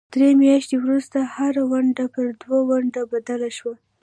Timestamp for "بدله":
3.13-3.49